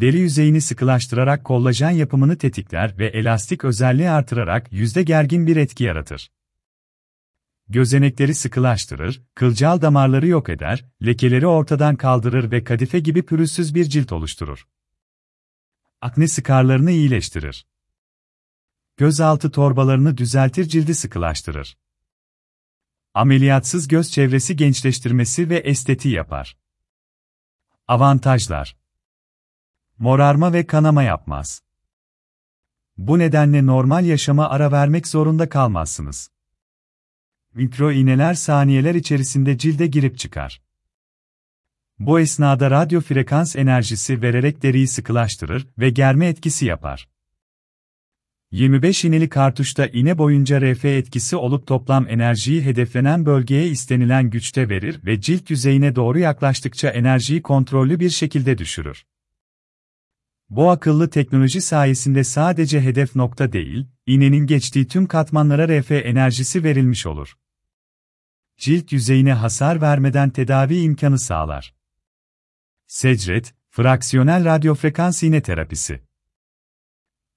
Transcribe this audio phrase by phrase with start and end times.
[0.00, 6.30] deri yüzeyini sıkılaştırarak kollajen yapımını tetikler ve elastik özelliği artırarak yüzde gergin bir etki yaratır.
[7.68, 14.12] Gözenekleri sıkılaştırır, kılcal damarları yok eder, lekeleri ortadan kaldırır ve kadife gibi pürüzsüz bir cilt
[14.12, 14.66] oluşturur.
[16.00, 17.66] Akne sıkarlarını iyileştirir.
[18.96, 21.78] Gözaltı torbalarını düzeltir cildi sıkılaştırır.
[23.14, 26.56] Ameliyatsız göz çevresi gençleştirmesi ve estetiği yapar.
[27.88, 28.76] Avantajlar
[29.98, 31.62] Morarma ve kanama yapmaz.
[32.96, 36.30] Bu nedenle normal yaşama ara vermek zorunda kalmazsınız.
[37.54, 40.62] Mikro iğneler saniyeler içerisinde cilde girip çıkar.
[41.98, 47.08] Bu esnada radyo frekans enerjisi vererek deriyi sıkılaştırır ve germe etkisi yapar.
[48.50, 55.00] 25 iğneli kartuşta iğne boyunca RF etkisi olup toplam enerjiyi hedeflenen bölgeye istenilen güçte verir
[55.04, 59.04] ve cilt yüzeyine doğru yaklaştıkça enerjiyi kontrollü bir şekilde düşürür.
[60.50, 67.06] Bu akıllı teknoloji sayesinde sadece hedef nokta değil, iğnenin geçtiği tüm katmanlara RF enerjisi verilmiş
[67.06, 67.36] olur.
[68.56, 71.74] Cilt yüzeyine hasar vermeden tedavi imkanı sağlar.
[72.86, 76.02] Secret, fraksiyonel radyofrekans iğne terapisi.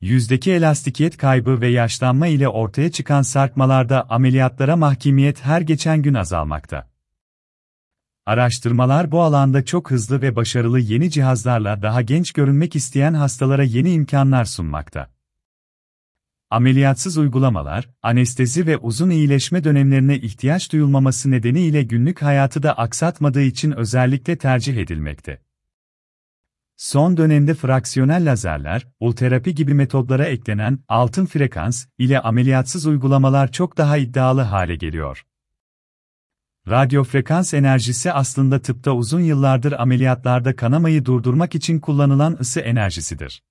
[0.00, 6.93] Yüzdeki elastikiyet kaybı ve yaşlanma ile ortaya çıkan sarkmalarda ameliyatlara mahkimiyet her geçen gün azalmakta.
[8.26, 13.92] Araştırmalar bu alanda çok hızlı ve başarılı yeni cihazlarla daha genç görünmek isteyen hastalara yeni
[13.92, 15.10] imkanlar sunmakta.
[16.50, 23.72] Ameliyatsız uygulamalar, anestezi ve uzun iyileşme dönemlerine ihtiyaç duyulmaması nedeniyle günlük hayatı da aksatmadığı için
[23.72, 25.40] özellikle tercih edilmekte.
[26.76, 33.96] Son dönemde fraksiyonel lazerler, ulterapi gibi metodlara eklenen altın frekans ile ameliyatsız uygulamalar çok daha
[33.96, 35.24] iddialı hale geliyor.
[36.68, 43.42] Radyo frekans enerjisi aslında tıpta uzun yıllardır ameliyatlarda kanamayı durdurmak için kullanılan ısı enerjisidir.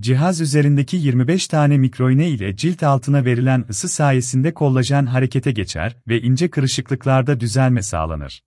[0.00, 6.20] Cihaz üzerindeki 25 tane mikroiğne ile cilt altına verilen ısı sayesinde kollajen harekete geçer ve
[6.20, 8.42] ince kırışıklıklarda düzelme sağlanır.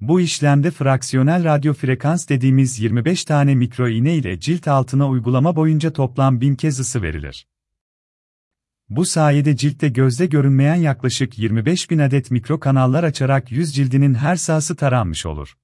[0.00, 6.40] Bu işlemde fraksiyonel radyo frekans dediğimiz 25 tane mikroiğne ile cilt altına uygulama boyunca toplam
[6.40, 7.46] 1000 kez ısı verilir.
[8.88, 14.36] Bu sayede ciltte gözde görünmeyen yaklaşık 25 bin adet mikro kanallar açarak yüz cildinin her
[14.36, 15.54] sahası taranmış olur.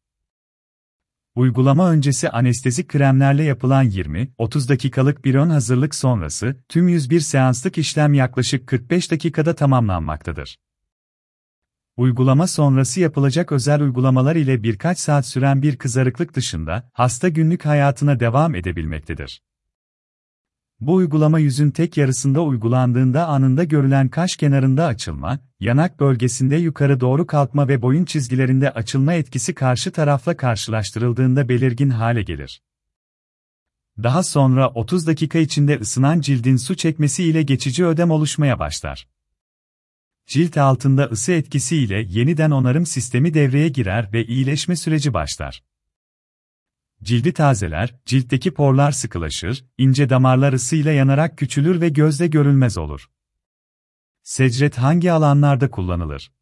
[1.34, 8.14] Uygulama öncesi anestezik kremlerle yapılan 20-30 dakikalık bir ön hazırlık sonrası, tüm 101 seanslık işlem
[8.14, 10.58] yaklaşık 45 dakikada tamamlanmaktadır.
[11.96, 18.20] Uygulama sonrası yapılacak özel uygulamalar ile birkaç saat süren bir kızarıklık dışında, hasta günlük hayatına
[18.20, 19.42] devam edebilmektedir.
[20.80, 27.26] Bu uygulama yüzün tek yarısında uygulandığında anında görülen kaş kenarında açılma, yanak bölgesinde yukarı doğru
[27.26, 32.62] kalkma ve boyun çizgilerinde açılma etkisi karşı tarafla karşılaştırıldığında belirgin hale gelir.
[34.02, 39.08] Daha sonra 30 dakika içinde ısınan cildin su çekmesi ile geçici ödem oluşmaya başlar.
[40.26, 45.62] Cilt altında ısı etkisi ile yeniden onarım sistemi devreye girer ve iyileşme süreci başlar.
[47.02, 53.10] Cildi tazeler, ciltteki porlar sıkılaşır, ince damarlar ısıyla yanarak küçülür ve gözle görülmez olur.
[54.22, 56.32] Secret hangi alanlarda kullanılır?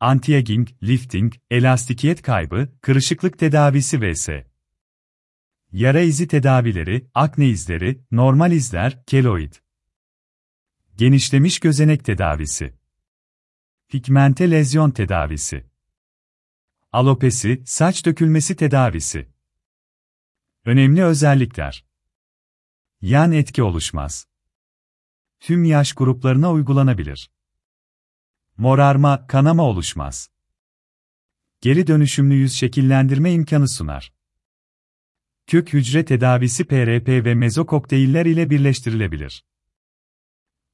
[0.00, 4.28] Anti-aging, lifting, elastikiyet kaybı, kırışıklık tedavisi vs.
[5.72, 9.52] Yara izi tedavileri, akne izleri, normal izler, keloid.
[10.96, 12.74] Genişlemiş gözenek tedavisi.
[13.88, 15.66] Pigmente lezyon tedavisi.
[16.92, 19.28] Alopesi, saç dökülmesi tedavisi.
[20.64, 21.84] Önemli özellikler.
[23.00, 24.26] Yan etki oluşmaz.
[25.40, 27.30] Tüm yaş gruplarına uygulanabilir.
[28.56, 30.30] Morarma, kanama oluşmaz.
[31.60, 34.12] Geri dönüşümlü yüz şekillendirme imkanı sunar.
[35.46, 39.44] Kök hücre tedavisi PRP ve mezokokteyller ile birleştirilebilir.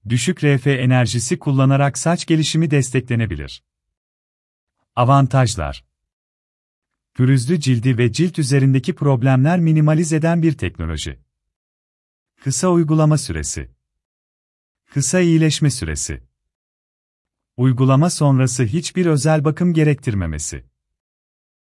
[0.08, 3.62] Düşük RF enerjisi kullanarak saç gelişimi desteklenebilir.
[4.96, 5.93] Avantajlar
[7.14, 11.18] pürüzlü cildi ve cilt üzerindeki problemler minimaliz eden bir teknoloji.
[12.40, 13.70] Kısa uygulama süresi.
[14.90, 16.22] Kısa iyileşme süresi.
[17.56, 20.64] Uygulama sonrası hiçbir özel bakım gerektirmemesi.